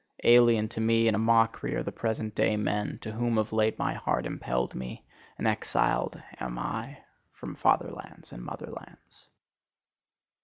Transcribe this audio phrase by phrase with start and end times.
[0.23, 3.77] Alien to me, and a mockery, are the present day men, to whom of late
[3.77, 5.05] my heart impelled me;
[5.37, 9.27] and exiled am I from fatherlands and motherlands.